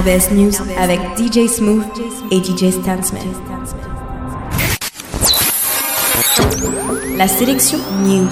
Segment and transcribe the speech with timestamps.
[0.00, 1.84] RBS News avec DJ Smooth
[2.30, 3.22] et DJ Stansman.
[7.18, 8.30] La sélection News.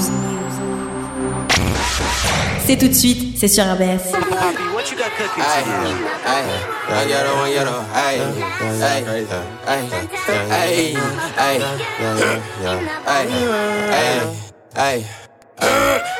[2.65, 4.15] C'est tout de suite, c'est sur RBS.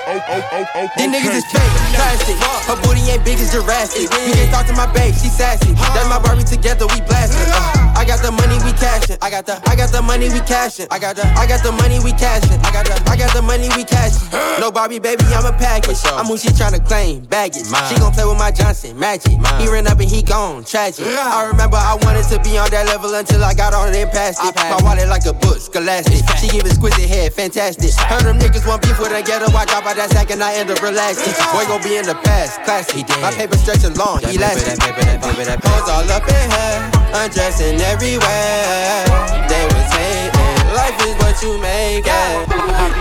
[0.09, 2.37] These niggas is fake, plastic.
[2.65, 4.09] Her booty ain't big as Jurassic.
[4.09, 5.77] You can't talk to my babe, she sassy.
[5.93, 7.45] That's my Barbie together, we blasting.
[7.53, 9.19] Uh, I got the money, we cashin'.
[9.21, 10.89] I got the, I got the money, we cashin'.
[10.89, 12.57] I got the, I got the money, we cashin'.
[12.65, 14.33] I got the, I got the money, we cashin'.
[14.61, 16.01] No Barbie, baby, I'm a package.
[16.09, 17.69] I'm who she tryna claim, baggage.
[17.69, 19.37] She gon' play with my Johnson, magic.
[19.61, 21.05] He ran up and he gone, tragic.
[21.05, 24.41] I remember I wanted to be on that level until I got on it past
[24.41, 24.57] it.
[24.57, 26.25] My wallet like a book, scholastic.
[26.41, 27.93] She give exquisite head, fantastic.
[28.09, 30.55] Heard them niggas want beef with a ghetto, I drop out that sack and I
[30.55, 31.35] end up relaxing.
[31.51, 33.03] Boy gon' be in the past, classy.
[33.21, 34.79] My paper stretching long, elastic.
[34.79, 36.75] Hoes all up in her,
[37.19, 39.03] undressing everywhere.
[39.51, 42.35] They was hating, life is what you make it.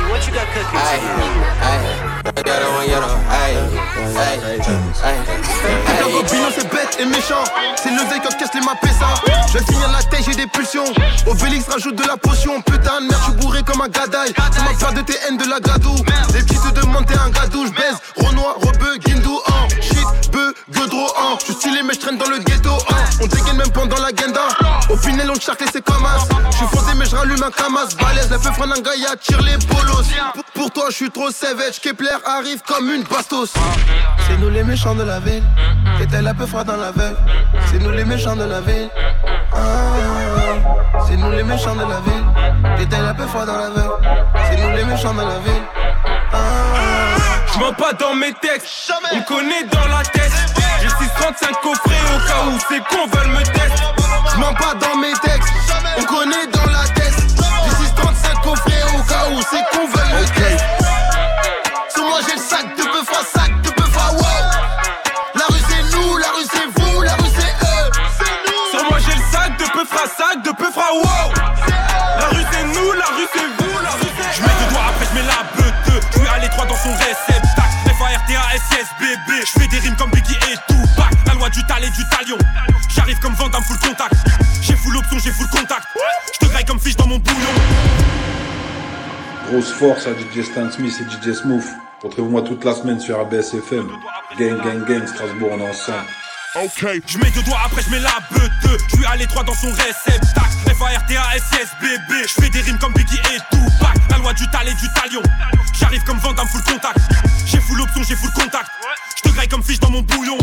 [0.09, 0.81] What you got cooking?
[0.81, 1.05] Aye,
[1.61, 3.61] aye, yellow on yellow, aye,
[4.17, 4.41] aye,
[5.05, 5.21] aye,
[6.01, 7.43] Le Robinho c'est bête et méchant.
[7.75, 9.13] C'est le zèle qui casse les mappés ça
[9.53, 10.85] Je finir la tête j'ai des pulsions.
[11.27, 12.61] Obélix rajoute de la potion.
[12.61, 15.37] Putain de merde je suis bourré comme un gadaille Tu m'as peur de tes haines
[15.37, 15.93] de la gadou
[17.07, 17.97] t'es un gadou Je baise.
[18.17, 22.29] Renoir, Rebeu, Guindou en Shit, Beu, Godro en Je suis stylé mais je traîne dans
[22.29, 22.95] le ghetto hein.
[23.21, 24.41] On dégaine même pendant la genda.
[24.89, 26.27] Au final on charcle et c'est comme as.
[26.51, 30.03] Je suis fondé mais je rallume un camas Balèze la peu Franangaya tire les bolos.
[30.53, 31.79] Pour- toi je suis trop savage.
[31.81, 33.53] Kepler arrive comme une bastos.
[34.27, 35.43] C'est nous les méchants de la ville.
[35.97, 37.15] T'étais la peu froid dans la veille
[37.71, 38.89] C'est nous les méchants de la ville.
[39.53, 39.57] Ah,
[41.07, 42.77] C'est nous les méchants de la ville.
[42.77, 43.89] T'étais la peu froid dans la veille
[44.49, 45.63] C'est nous les méchants de la ville.
[46.33, 46.37] Ah,
[47.57, 50.31] Je mens pas dans mes textes, on me connaît dans la tête.
[50.79, 53.83] J'ai 635 coffrets au cas où c'est qu'on veulent me tester.
[54.31, 55.49] Je mens pas dans mes textes,
[55.97, 57.15] on connaît dans la tête.
[57.63, 60.65] J'ai 635 coffrets au cas où c'est qu'on veut me test.
[61.95, 64.21] Sur moi j'ai le sac de bœuf à sac de bœuf à wow.
[65.33, 67.91] La rue c'est nous, la rue c'est vous, la rue c'est eux.
[68.69, 71.36] Sur moi j'ai le sac de peu fra sac, de peu fra wow.
[80.51, 81.13] Et Tupac.
[81.25, 82.37] La loi du tal et du talion.
[82.89, 84.13] J'arrive comme Vandame full contact.
[84.61, 85.87] J'ai full option, j'ai full contact.
[86.33, 87.53] Je te graille comme fiche dans mon bouillon.
[89.49, 91.65] Grosse force à DJ Stan Smith et DJ Smooth.
[92.03, 93.87] Retrouvez-moi toute la semaine sur ABSFM.
[94.37, 96.05] Gang, gang, gang, Strasbourg, on est ensemble.
[96.55, 99.53] Ok, je mets deux doigts après je mets la beute Je suis à l'étroit dans
[99.53, 104.47] son réceptacle F-A-R-T-A-S-I-S bébé Je fais des rimes comme Biggie et Tupac La loi du
[104.49, 105.21] tal et du talion
[105.77, 106.97] J'arrive comme Vandame full contact
[107.45, 108.71] J'ai full option, j'ai full contact
[109.45, 110.37] comme fiche dans mon bouillon.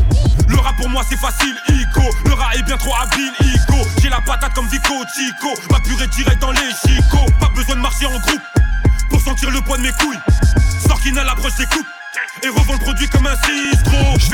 [0.46, 2.02] Le rat pour moi c'est facile, Ico.
[2.26, 3.88] Le rat est bien trop habile, Ico.
[4.00, 5.48] J'ai la patate comme Vico, Chico.
[5.70, 7.32] Ma purée direct dans les chicots.
[7.40, 8.42] Pas besoin de marcher en groupe
[9.10, 10.20] pour sentir le poids de mes couilles.
[10.86, 11.86] Sorkinal approche des coupes
[12.44, 13.83] et revend le produit comme un 6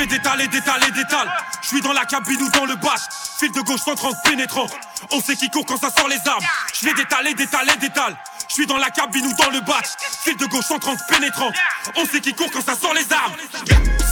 [0.00, 1.28] fais d'étaler, d'étaler, d'étale.
[1.62, 3.00] Je suis dans la cabine ou dans le bâche.
[3.38, 4.66] Fil de gauche 130 pénétrant.
[5.12, 6.44] On sait qui court quand ça sort les armes.
[6.72, 8.16] Je vais d'étaler, d'étaler, d'étale.
[8.48, 9.90] Je suis dans la cabine ou dans le bâche.
[10.24, 11.50] Fil de gauche 130 pénétrant.
[11.96, 13.34] On sait qui court quand ça sort les armes.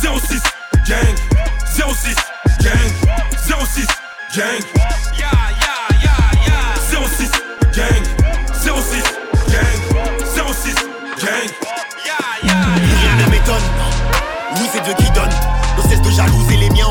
[0.03, 0.43] 06
[0.89, 1.17] gang.
[1.75, 2.15] 06
[2.63, 2.93] gang.
[3.47, 3.87] 06
[4.37, 4.63] gang.
[6.91, 7.31] 06
[7.77, 8.05] gang.
[8.53, 9.03] 06
[9.49, 9.79] gang.
[10.53, 10.75] 06
[11.25, 11.49] gang.
[12.43, 13.63] Rien ne m'étonne.
[14.55, 15.11] Vous êtes de qui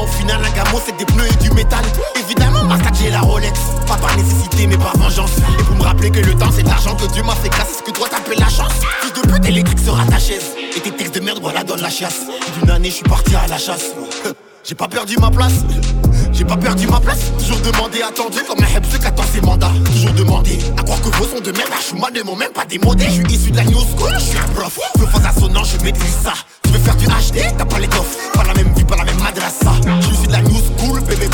[0.01, 1.83] au final, un gamin, c'est des pneus et du métal.
[2.15, 3.59] Évidemment, ma statue est la Rolex.
[3.87, 5.31] Pas par nécessité, mais par vengeance.
[5.59, 7.71] Et pour me rappeler que le temps, c'est l'argent que Dieu m'a fait grâce.
[7.71, 10.53] Est-ce que toi t'appelles la chance Fils de pute électrique sera ta chaise.
[10.75, 12.21] Et tes textes de merde, voilà, donne la chiasse.
[12.59, 13.91] D'une année, je suis parti à la chasse.
[14.63, 15.63] J'ai pas perdu ma place.
[16.33, 17.31] J'ai pas perdu ma place.
[17.39, 19.71] Toujours demandé, attendu comme un hebse qui attend ses mandats.
[19.85, 22.65] Toujours demandé, à croire que vos sons de merde, je suis mal ne même pas
[22.65, 23.05] démodé.
[23.05, 24.77] Je suis issu de la new je suis un prof.
[24.99, 26.33] Je fais assonnant, je maîtrise ça.
[26.67, 28.31] Tu veux faire du HD, t'as pas l'étoffe.
[28.33, 29.71] Pas la même vie, pas la même madrassa.
[30.01, 31.27] Je suis de la new school, bébé.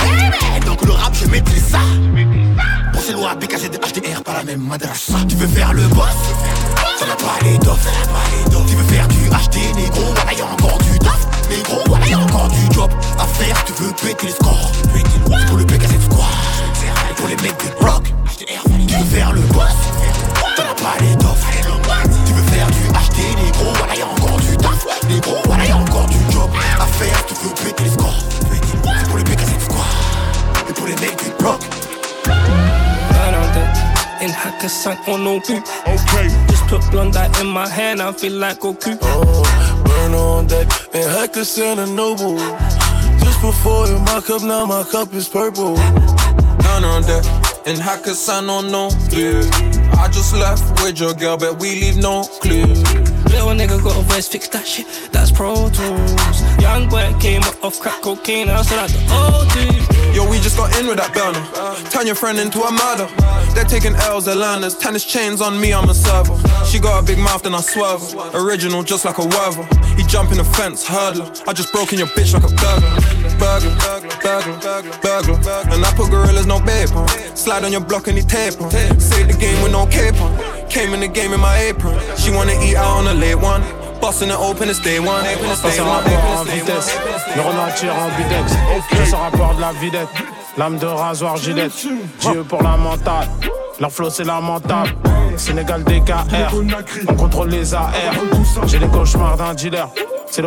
[0.66, 1.80] Donc le rap, je maîtrise ça.
[2.92, 5.16] Pour ces lois BKZ de HDR, pas la même madrassa.
[5.28, 6.06] Tu veux faire le boss?
[37.44, 38.98] In my hand, I feel like Goku.
[39.02, 42.38] Oh, burn on deck and Hector Santa Noble.
[43.20, 45.76] Just before in my cup, now my cup is purple.
[46.66, 47.26] None on deck,
[47.66, 48.90] and how could I don't know?
[49.12, 49.44] Yeah.
[50.00, 52.66] I just left with your girl, but we leave no clue.
[53.34, 56.42] Little nigga got a voice, fix that shit, that's Pro Tools.
[56.62, 59.93] Young boy came up off crack cocaine, I still at the OT.
[60.14, 61.42] Yo, we just got in with that burner.
[61.90, 63.10] Turn your friend into a murder.
[63.56, 64.78] They're taking L's, they're learners.
[64.78, 66.38] Tennis chains on me, I'm a server.
[66.66, 68.04] She got a big mouth, and I swerve.
[68.36, 69.68] Original, just like a werver.
[69.98, 71.26] He jump in the fence, hurdler.
[71.48, 72.94] I just broke in your bitch like a burglar.
[73.42, 73.74] Burglar,
[74.22, 75.74] burglar, burglar.
[75.74, 77.08] And I put gorillas, no babe on.
[77.36, 78.70] Slide on your block and he tape on.
[79.00, 80.70] Save the game with no cape on.
[80.70, 82.00] Came in the game in my apron.
[82.18, 83.62] She wanna eat out on a late one.
[84.04, 85.24] Busting it open, it's day one.
[85.56, 87.00] Ça en vitesse,
[87.38, 88.52] le tire en bidex.
[88.52, 90.10] Ça c'est rapport de la vidette,
[90.58, 91.72] lame de rasoir gilette.
[92.20, 93.30] Dieu pour la mentale,
[93.80, 94.90] leur flow c'est lamentable.
[95.38, 96.54] Sénégal DKR,
[97.10, 97.92] on contrôle les AR.
[98.66, 99.90] J'ai les cauchemars d'un dealer.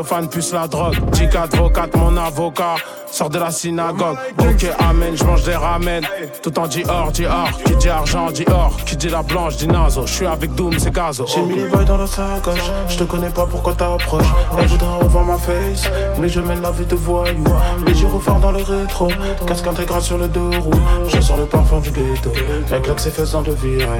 [0.04, 0.96] Fan plus la drogue.
[1.12, 2.74] J4 advocate, mon avocat.
[3.08, 4.16] Sors de la synagogue.
[4.38, 6.02] Ok, amen, je mange des ramen.
[6.42, 7.48] Tout en Dior, Dior.
[7.64, 8.76] Qui dit argent, dit or.
[8.84, 10.04] Qui dit la blanche, dit nazo.
[10.06, 11.24] Je suis avec Doom, c'est gazo.
[11.28, 12.58] J'ai mis les bails dans la sacoche.
[12.88, 14.26] Je te connais pas pourquoi t'approches?
[14.58, 15.88] Elle voudra revoir ma face.
[16.18, 17.44] Mais je mène la vie de voyou.
[17.86, 19.08] Les gyrophares dans le rétro.
[19.46, 20.72] Casque intégral sur le deux roues.
[21.06, 22.32] Je sors le parfum du ghetto.
[22.72, 23.98] Avec l'accès faisant de virer.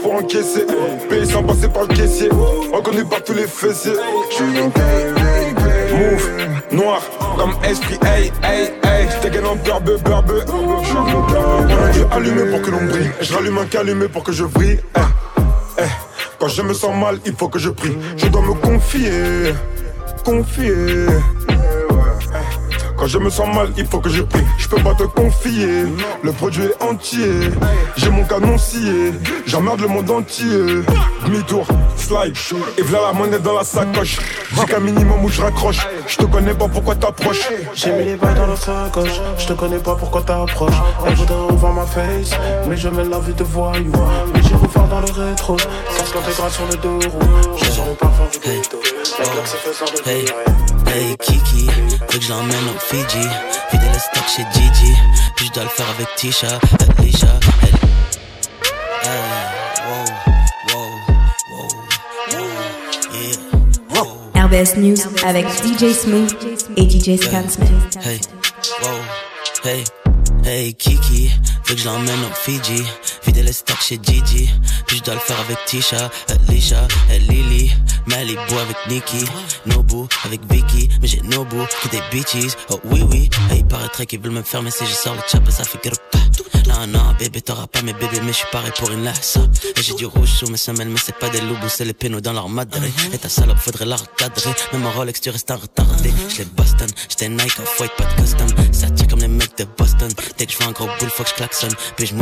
[0.00, 0.66] Pour encaisser.
[1.08, 2.28] Payer sans passer par le caissier.
[2.72, 3.92] Reconnu par tous les fessiers.
[5.92, 6.30] Move,
[6.72, 7.02] noir,
[7.38, 9.08] comme esprit, hey, hey, hey.
[9.20, 10.44] J'dégaine en berbe, berbe.
[11.92, 13.10] Je allumé pour que l'on brille.
[13.20, 14.78] Je rallume un calumet pour que je brille.
[14.96, 15.21] Eh, eh.
[16.52, 17.96] Je me sens mal, il faut que je prie.
[18.16, 19.54] Je dois me confier,
[20.24, 21.06] confier.
[22.96, 24.44] Quand je me sens mal, il faut que je prie.
[24.58, 25.86] Je peux pas te confier.
[26.22, 27.50] Le produit est entier.
[27.96, 29.12] J'ai mon canon scié.
[29.44, 30.82] J'emmerde le monde entier.
[31.24, 31.66] Demi-tour,
[31.96, 32.36] slide.
[32.78, 34.20] Et voilà la monnaie dans la sacoche.
[34.54, 35.84] J'ai qu'un minimum où je raccroche.
[36.06, 37.48] Je te connais pas pourquoi t'approches?
[37.74, 39.20] J'ai mis les balles dans la sacoche.
[39.36, 40.74] Je te connais pas pourquoi t'approches?
[41.04, 42.30] Elle voudrait voir ma face.
[42.68, 43.90] Mais je mène la vie de voyou.
[44.52, 45.56] J'ai refaire dans le rétro.
[46.14, 47.56] Intégral sur le deux roues.
[47.56, 48.80] Je sens le parfum du ghetto.
[50.04, 50.26] Hey,
[50.88, 51.70] hey, Kiki,
[52.00, 53.26] faut que je l'emmène au Fiji.
[53.72, 54.94] Vider le stock chez Gigi.
[55.36, 56.58] Puis je dois le faire avec Tisha,
[56.98, 57.28] Alicia.
[57.62, 59.22] Hey,
[59.88, 60.04] wow,
[60.68, 60.88] wow,
[61.50, 61.68] wow,
[64.34, 64.44] yeah.
[64.44, 66.34] RBS News avec DJ Smooth
[66.76, 67.98] et DJ Stan Smith.
[68.04, 68.20] Hey,
[68.82, 68.98] wow,
[69.64, 69.84] hey.
[70.44, 71.30] Hey Kiki,
[71.74, 72.84] que je l'emmène au Fiji
[73.26, 74.50] Vider les chez Gigi.
[74.86, 76.10] Puis je dois le faire avec Tisha,
[77.10, 77.72] et Lily
[78.06, 79.24] Malibu avec Nikki
[79.66, 80.88] Nobu avec Vicky.
[81.00, 82.56] Mais j'ai Nobu que des bitches.
[82.70, 85.20] Oh oui oui, hey, il paraîtrait qu'ils veulent me faire Mais si je sors le
[85.30, 86.18] chap ça fait pas
[86.68, 89.38] Non non bébé t'auras pas mes bébés Mais je suis pareil pour une lasse
[89.80, 92.32] j'ai du rouge sous mes semelles Mais c'est pas des loups c'est les pénaux dans
[92.32, 96.12] leur madré Et ta salope faudrait la recadrer Même en Rolex tu restes un retardé
[96.28, 99.56] Je les Boston, j'étais Nike off white pas de custom Ça tire comme les mecs
[99.58, 101.74] de Boston Dès que je vois un gros boule, faut que je klaxonne.
[101.96, 102.14] Puis je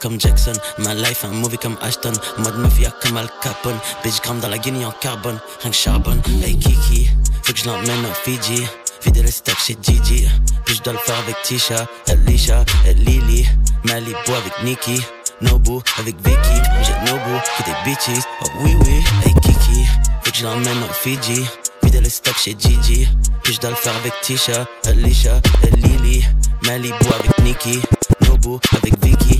[0.00, 0.52] comme Jackson.
[0.78, 2.12] Ma life, un movie comme Ashton.
[2.38, 3.78] Mode mafia comme Al Capone.
[4.04, 5.38] Bitch, gramme dans la Guinée en carbone.
[5.60, 6.20] Rien que charbonne.
[6.44, 7.08] Hey Kiki,
[7.42, 8.64] faut que je l'emmène au Fiji.
[9.04, 10.28] Vider le stock chez Gigi.
[10.64, 13.46] Puis je dois le faire avec Tisha, Alicia, et Lily.
[13.84, 15.00] Malibu avec Nikki.
[15.40, 16.62] Nobu avec Vicky.
[16.82, 18.24] J'ai Nobu que des bitches.
[18.42, 19.04] Oh oui, oui.
[19.24, 19.84] Hey Kiki,
[20.22, 21.44] faut que je l'emmène au Fiji.
[21.82, 23.08] Vider le stock chez Gigi.
[23.42, 26.24] Puis je dois le faire avec Tisha, Alicia, et Lily.
[26.62, 27.80] Malibu avec Nikki,
[28.26, 29.38] Nobu avec Vicky,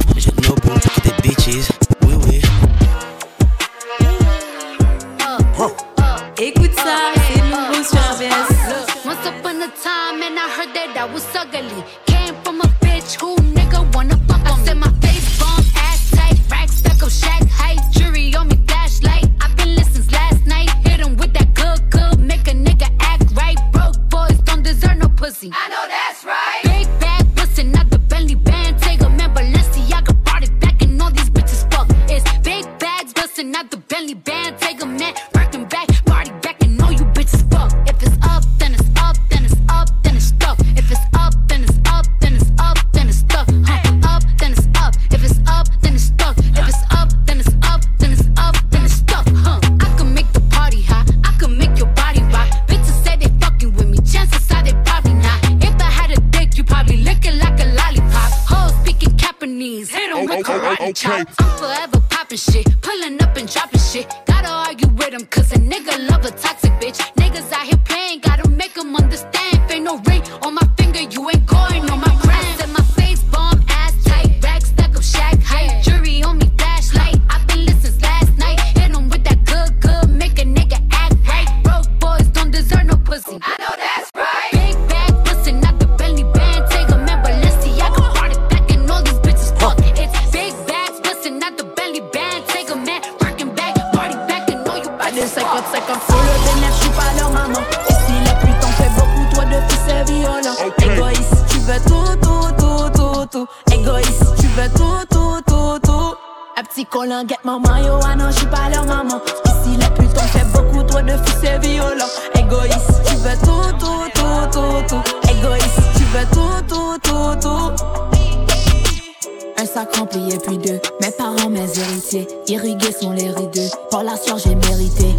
[122.07, 123.71] héritiers, irrigués sont les rides.
[123.91, 125.17] Pour la soeur, j'ai mérité.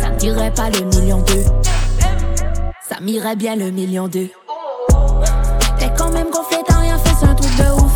[0.00, 1.44] Ça ne dirait pas le million d'eux.
[2.88, 4.30] Ça m'irait bien le million d'eux.
[5.78, 7.92] T'es quand même gonflé, t'as rien fait, c'est un truc de ouf.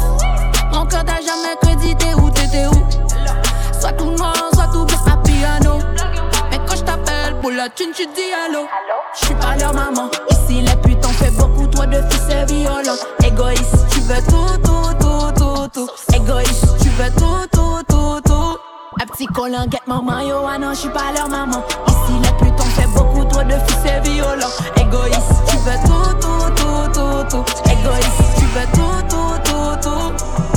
[0.72, 3.80] Mon cœur t'a jamais crédité où t'étais où?
[3.80, 5.78] Soit tout noir, soit tout blanc à piano.
[6.50, 8.66] Mais quand je t'appelle pour la thune, tu dis allô.
[9.14, 10.10] Je suis pas leur maman.
[10.30, 12.98] Ici, les putes ont fait beaucoup trop de fils et violents.
[13.24, 14.51] Égoïste, tu veux tout,
[19.22, 21.62] Petit collant, get maman, yo, ah non, je suis pas leur maman.
[21.86, 24.50] Ici, les putes ont fait beaucoup trop de fils et violents.
[24.76, 27.44] Égoïste, tu veux tout, tout, tout, tout, tout.
[27.70, 30.51] Égoïste, tu veux tout, tout, tout, tout.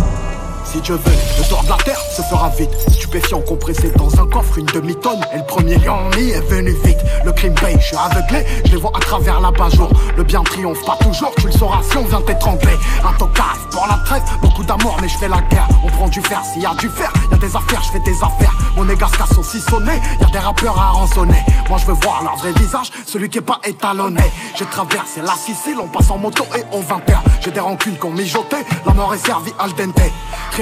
[0.75, 2.69] Si Dieu veut, le tour de la terre se fera vite.
[2.91, 5.21] Stupéfiant compressé dans un coffre, une demi-tonne.
[5.33, 6.97] Et le premier lion est venu vite.
[7.23, 10.43] Le crime paye, je suis aveuglé, je les vois à travers la jour Le bien
[10.43, 12.77] triomphe pas toujours, tu le sauras si on vient t'étrangler.
[13.07, 15.67] Un tocard pour la trêve, beaucoup d'amour, mais je fais la guerre.
[15.81, 18.11] On prend du fer, s'il y a du fer, y a des affaires, je fais
[18.11, 18.53] des affaires.
[18.75, 21.39] Mon égard se casse aussi sonné, y a des rappeurs à rançonner.
[21.69, 24.23] Moi je veux voir leur vrai visage, celui qui est pas étalonné.
[24.57, 27.01] J'ai traversé la Sicile, on passe en moto et on 20
[27.41, 30.01] J'ai des rancunes qu'on mijoté, la mort est servie al dente.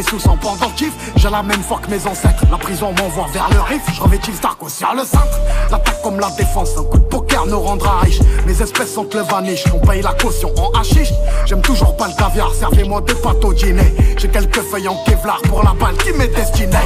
[0.03, 2.43] Sous en pendentif, j'ai la même foi que mes ancêtres.
[2.51, 5.39] La prison m'envoie vers le riff, je revêtis le Stark aussi le cintre.
[5.71, 8.19] L'attaque comme la défense, un coup de poker nous rendra riche.
[8.45, 11.13] Mes espèces sont le vaniche, on paye la caution en hachiche.
[11.45, 13.93] J'aime toujours pas le caviar, servez-moi des pâtes au dîner.
[14.17, 16.77] J'ai quelques feuilles en Kevlar pour la balle qui m'est destinée.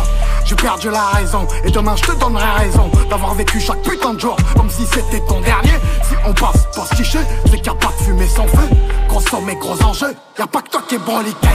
[0.46, 4.20] J'ai perdu la raison et demain je te donnerai raison d'avoir vécu chaque putain de
[4.20, 5.78] jour comme si c'était ton dernier.
[6.04, 7.20] Si on passe postiché,
[7.50, 8.70] c'est qu'il pas de fumée sans feu.
[9.10, 11.48] Gros somme et gros enjeu, y a pas que toi qui est broliqué.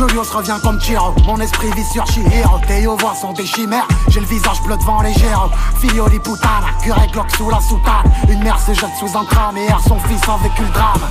[0.00, 2.58] Julius revient comme Chiro, mon esprit vit sur Chihiro.
[2.66, 5.50] Théo voix sont des chimères, j'ai le visage bleu devant les géros.
[5.78, 8.10] Filio di putana, curé Glock sous la soutane.
[8.30, 11.02] Une mère se jette sous un crâne et erre son fils a vécu le drame.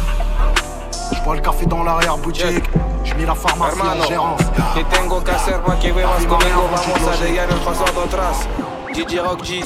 [1.14, 2.68] Je bois le café dans l'arrière-boutique
[3.04, 4.42] Je mis la pharmacie en gérance.
[4.74, 8.48] Que tengo que hacer pa' que bebas conmigo Vamos a llegar el pasado atrás.
[8.92, 9.64] DJ Rock G.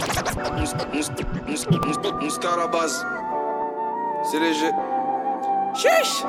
[2.22, 3.06] Muscarabaz.
[4.30, 4.74] C'est léger.
[5.76, 6.26] Chiche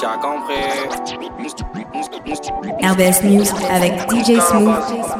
[0.00, 0.54] T'as compris?
[2.82, 4.74] RBS News avec DJ Smooth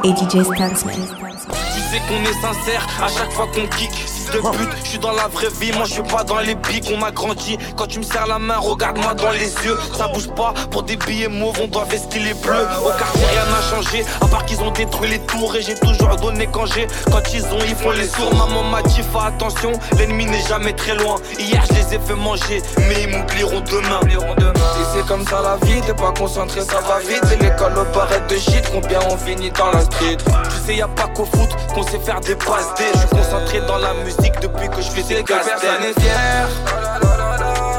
[0.04, 0.96] et DJ Stansman.
[0.96, 4.19] Tu sais qu'on est sincère à chaque fois qu'on kick.
[4.32, 6.88] De but, je suis dans la vraie vie, moi je suis pas dans les pics.
[6.96, 9.76] On a grandi quand tu me serres la main, regarde-moi dans les yeux.
[9.96, 12.66] Ça bouge pas pour des billets mauves, on doit vestir les bleus.
[12.84, 15.56] Au quartier, rien n'a changé, à part qu'ils ont détruit les tours.
[15.56, 18.32] Et j'ai toujours donné quand j'ai, quand ils ont, ils font les sourds.
[18.34, 21.16] Maman m'a dit, fais attention, l'ennemi n'est jamais très loin.
[21.38, 24.00] Hier, je les ai fait manger, mais ils m'oublieront demain.
[24.06, 27.22] Et c'est comme ça la vie, t'es pas concentré, ça va vite.
[27.28, 30.18] C'est l'école au barrette de shit, combien on finit dans la street.
[30.18, 32.84] Tu sais, y a pas qu'au foot qu'on sait faire des passes D.
[32.94, 36.48] Je suis concentré dans la musique depuis que je fais des que personne est fier.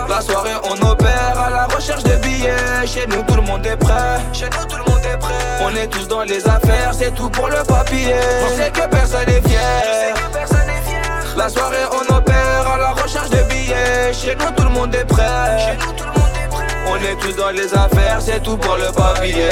[0.10, 2.86] La soirée, on opère à la recherche de billets.
[2.86, 4.20] Chez nous, tout le monde est prêt.
[4.34, 5.34] Chez nous, tout le monde est prêt.
[5.62, 8.16] On est tous dans les affaires, c'est tout pour le papier.
[8.50, 10.14] Je sais que personne est fier.
[11.38, 14.14] La soirée, on opère à la recherche de billets.
[14.14, 15.58] Chez nous, tout le monde est prêt.
[15.60, 16.68] Chez nous, tout le monde est prêt.
[16.88, 19.50] On est tous dans les affaires, c'est tout pour le papier.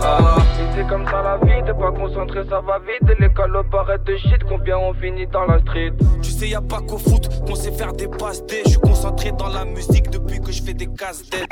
[0.00, 0.36] Ah.
[0.76, 3.18] C'est comme ça la vie, t'es pas concentré, ça va vite.
[3.20, 5.92] L'école au barrette de shit, combien on finit dans la street.
[6.20, 8.62] Tu sais, y a pas qu'au foot qu'on sait faire des passes D.
[8.64, 11.46] Je suis concentré dans la musique depuis que je fais des casse dead.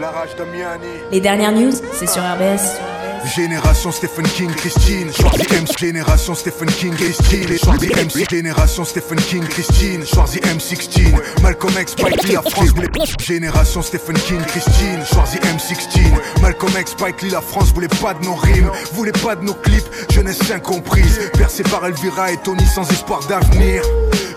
[0.00, 0.86] La rage de Miami.
[1.12, 2.93] Les dernières news, c'est sur RBS.
[3.26, 5.10] Génération Stephen King, Christine.
[5.12, 5.66] Schwarzy M.
[5.78, 7.58] Génération Stephen King, Christine.
[7.58, 8.26] Schwarzy MC.
[8.28, 10.04] Génération Stephen King, Christine.
[10.04, 11.14] Schwarzy M16.
[11.42, 12.88] Malcolm X, Spike Lee, la France voulait.
[13.18, 15.04] Génération Stephen King, Christine.
[15.04, 16.42] Schwarzy M16.
[16.42, 18.70] Malcolm X, Spike Lee, la France voulait pas de nos rimes.
[18.92, 19.88] Voulait pas de nos clips.
[20.10, 21.30] Jeunesse incomprise.
[21.36, 23.82] Percé par Elvira et Tony sans espoir d'avenir.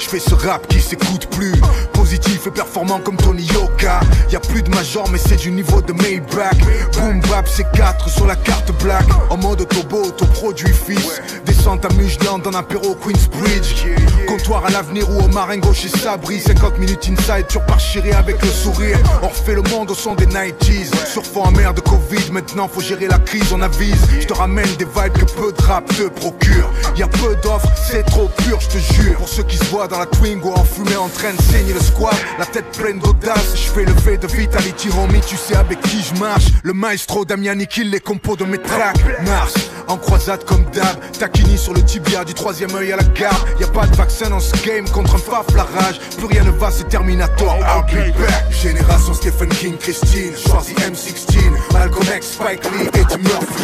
[0.08, 1.52] Fais ce rap qui s'écoute plus.
[1.92, 4.00] Positif et performant comme Tony Yoka.
[4.32, 6.56] Y a plus de major, mais c'est du niveau de Maybach.
[6.94, 9.06] Boom bap, c'est 4 sur la carte black.
[9.30, 10.04] En mode turbo,
[10.36, 11.22] produit fils.
[11.46, 13.86] Descente à Mujland dans apéro Queensbridge.
[14.28, 16.42] Comptoir à l'avenir ou au marengo chez Sabri.
[16.42, 17.78] 50 minutes inside, tu repars
[18.18, 18.98] avec le sourire.
[19.22, 20.94] On refait le monde au son des 90s.
[21.06, 23.96] Surfant en mer de Covid, maintenant faut gérer la crise, on avise.
[24.20, 26.70] Je te ramène des vibes que peu de rap te procure.
[26.98, 29.18] Y a peu d'offres, c'est trop pur, je te jure.
[29.18, 31.80] Pour ceux qui se voient dans la Twingo en fumée en train de saigner le
[31.80, 33.56] squat, la tête pleine d'audace.
[33.56, 36.46] Je fais le V de Vitality Homie, tu sais avec qui je marche.
[36.64, 38.98] Le maestro Damiani kill les compos de mes tracks.
[39.26, 39.54] Marche
[39.88, 43.46] en croisade comme d'hab, taquini sur le tibia du troisième œil à la gare.
[43.60, 46.00] Y a pas de vaccin en ce game contre un faf la rage.
[46.18, 47.58] Plus rien ne va, c'est terminatoire.
[47.60, 48.52] I'll be back.
[48.52, 53.64] Génération Stephen King, Christine, choisi M16, Malcolm X, Spike Lee et Tim Murphy.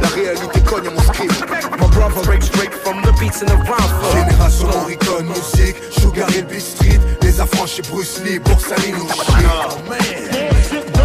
[0.00, 1.44] La réalité cogne à mon script.
[1.80, 2.48] My brother breaks
[2.82, 3.90] from the beats in the round.
[4.12, 9.98] Génération Morricone, musique, Sugar Beat Street, les affranchis Bruce Lee, Boursaline ou Oh man.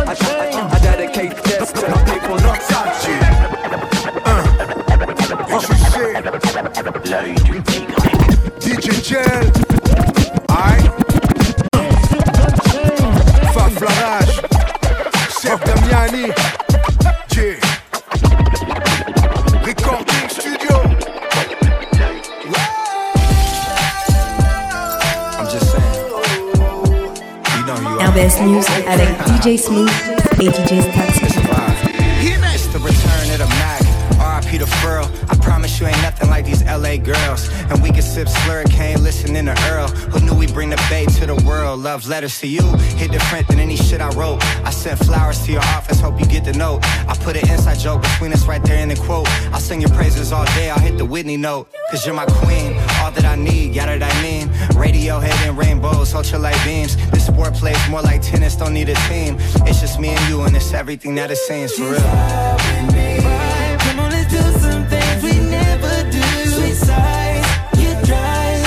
[0.07, 3.46] I, I, I dedicate this to the people outside you.
[7.09, 7.95] L'œil du tigre.
[8.59, 9.51] DJ Gel,
[10.49, 10.89] aïe.
[13.53, 14.41] Faf la rage,
[15.41, 16.31] Chef Damiani,
[17.35, 17.59] yeah.
[19.63, 20.75] Recording Studio.
[25.37, 25.95] I'm just saying.
[27.57, 28.07] You know you.
[28.07, 29.89] RBS News avec DJ Smooth
[30.41, 31.56] et DJ Static.
[35.79, 37.49] You ain't nothing like these LA girls.
[37.69, 39.87] And we can sip slurricane, listening to Earl.
[39.87, 41.81] Who knew we bring the bay to the world?
[41.81, 42.63] Love letters to you.
[42.97, 44.43] Hit different than any shit I wrote.
[44.65, 46.79] I sent flowers to your office, hope you get the note.
[47.07, 49.27] I put an inside joke between us right there in the quote.
[49.53, 51.69] I'll sing your praises all day, I'll hit the Whitney note.
[51.91, 54.47] Cause you're my queen, all that I need, yada that I mean.
[54.79, 56.97] Radiohead and rainbows, ultralight beams.
[57.11, 59.37] This sport plays more like tennis, don't need a team.
[59.67, 63.16] It's just me and you, and it's everything that it seems for real.
[67.75, 68.63] Get dry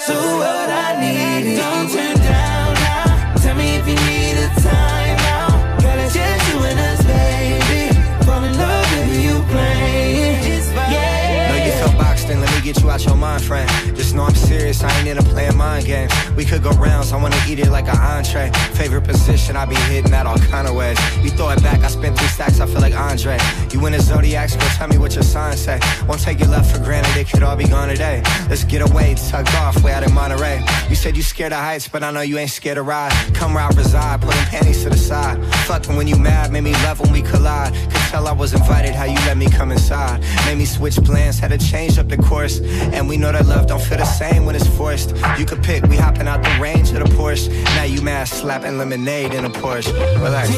[0.00, 3.34] So what I need Don't turn down now.
[3.36, 5.48] Tell me if you need a time now
[5.80, 7.94] Gotta chase you in us, baby.
[8.24, 12.80] Fall in love with the Ukraine It's fire No, you're fucked, then let me get
[12.80, 13.70] you out your mind, friend.
[13.96, 16.12] Just know I'm serious, I ain't into playing mind games.
[16.36, 18.50] We could go rounds, I wanna eat it like an entree.
[18.74, 20.98] Favorite position, I be hitting that all kind of ways.
[21.22, 23.38] You throw it back, I spent three stacks, I feel like Andre.
[23.72, 25.78] You in the zodiac, go tell me what your sign say.
[26.08, 28.22] Won't take your love for granted, it could all be gone today.
[28.48, 30.62] Let's get away, tucked off, way out in Monterey.
[30.88, 33.12] You said you scared of heights, but I know you ain't scared to ride.
[33.34, 35.44] Come I reside, putting panties to the side.
[35.66, 37.72] Fucking when you mad, made me love when we collide.
[37.74, 40.20] Could tell I was invited, how you let me come inside.
[40.46, 42.60] Made me switch plans, had to change up the course.
[42.94, 45.14] And we know that love don't feel the same when it's forced.
[45.38, 47.48] You could pick, we hopping out the range of the Porsche.
[47.76, 49.92] Now you mad, slapping lemonade in a Porsche.
[50.22, 50.48] Relax.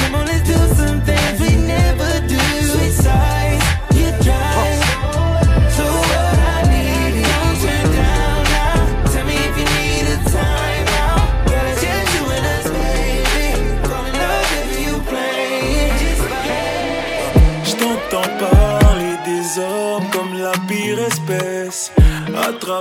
[0.00, 1.00] Come on, let's do some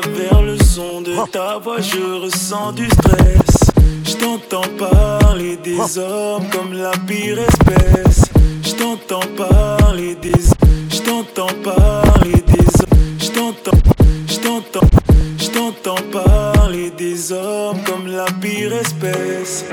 [0.02, 3.72] travers le son de ta voix, je ressens du stress.
[4.04, 8.26] Je t'entends parler des hommes comme la pire espèce.
[8.64, 10.32] Je t'entends parler des.
[11.64, 13.34] Parler des.
[13.34, 13.78] T'entends.
[14.28, 15.96] Je t'entends.
[16.12, 19.66] Parler des hommes comme la pire espèce.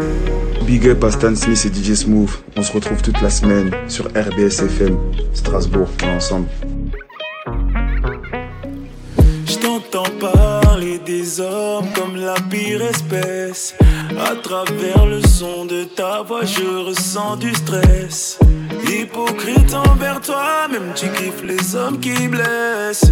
[0.67, 2.31] Big up à Stan Smith et DJ Smooth.
[2.57, 4.97] On se retrouve toute la semaine sur RBS FM,
[5.33, 6.47] Strasbourg, ensemble.
[14.63, 18.39] Travers le son de ta voix, je ressens du stress.
[18.89, 23.11] Hypocrite envers toi, même tu kiffes les hommes qui blessent.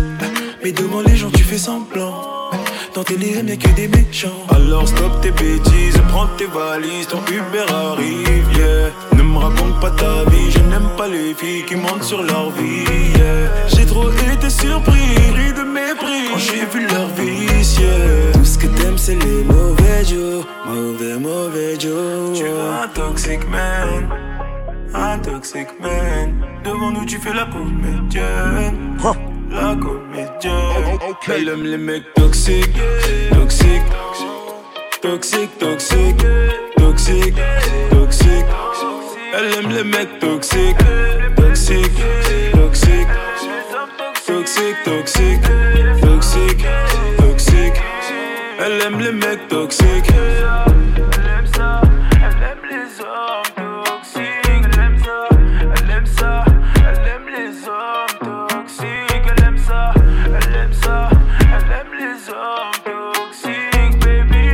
[0.63, 2.51] Mais devant les gens, tu fais semblant.
[2.95, 4.47] Dans tes DM, y'a que des méchants.
[4.51, 8.91] Alors stop tes bêtises, prends tes valises, ton Uber arrive, yeah.
[9.17, 12.51] Ne me raconte pas ta vie, je n'aime pas les filles qui mentent sur leur
[12.51, 12.85] vie,
[13.17, 13.72] yeah.
[13.93, 18.33] Trop été surpris, pris de mépris, quand j'ai vu leur vice, yeah.
[18.33, 22.33] Tout ce que t'aimes, c'est les mauvais jours, mauvais, mauvais jours.
[22.35, 24.09] Tu es un toxic man,
[24.95, 26.33] un toxic man.
[26.65, 28.97] Devant nous, tu fais la comédienne.
[29.51, 30.99] La comédienne.
[31.29, 32.81] Elle aime les mecs toxiques,
[33.31, 33.93] toxiques,
[35.03, 36.25] toxiques, toxiques,
[36.79, 37.35] toxiques,
[37.91, 38.53] toxiques.
[39.35, 40.77] Elle aime les mecs toxiques,
[41.37, 42.03] toxiques,
[42.55, 43.09] toxiques,
[44.55, 45.41] toxiques, toxiques,
[46.03, 46.67] toxiques,
[47.19, 47.83] toxiques.
[48.59, 50.13] Elle aime les mecs toxiques.
[50.13, 51.81] Elle aime ça,
[52.15, 54.65] elle aime les hommes toxiques.
[54.65, 55.29] Elle aime ça,
[55.75, 56.45] elle aime ça,
[56.77, 59.27] elle aime les hommes toxiques.
[59.37, 59.95] Elle aime ça,
[60.27, 61.09] elle aime ça,
[61.55, 64.49] elle aime les hommes toxiques, baby.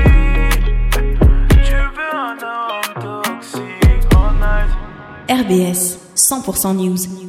[1.64, 4.70] Tu veux un homme toxique all night?
[5.28, 7.27] RBS 100% News.